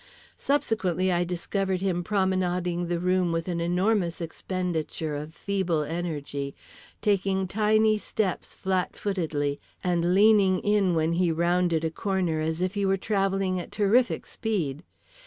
[0.39, 6.55] Subsequently, I discovered him promenading the room with an enormous expenditure of feeble energy,
[7.03, 12.73] taking tiny steps flat footedly and leaning in when he rounded a corner as if
[12.73, 14.81] he were travelling at terrific speed.